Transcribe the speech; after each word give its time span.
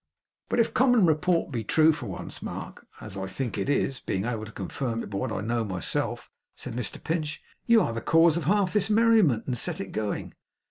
'But 0.49 0.59
if 0.59 0.73
common 0.73 1.05
report 1.05 1.51
be 1.51 1.63
true 1.63 1.93
for 1.93 2.07
once, 2.07 2.41
Mark, 2.41 2.87
as 3.01 3.15
I 3.15 3.27
think 3.27 3.55
it 3.55 3.69
is, 3.69 3.99
being 3.99 4.25
able 4.25 4.45
to 4.45 4.51
confirm 4.51 5.03
it 5.03 5.11
by 5.11 5.17
what 5.19 5.31
I 5.31 5.41
know 5.41 5.63
myself,' 5.63 6.31
said 6.55 6.73
Mr 6.73 6.97
Pinch, 7.03 7.39
'you 7.67 7.83
are 7.83 7.93
the 7.93 8.01
cause 8.01 8.35
of 8.35 8.45
half 8.45 8.73
this 8.73 8.89
merriment, 8.89 9.45
and 9.45 9.55
set 9.55 9.79
it 9.79 9.91
going. 9.91 10.33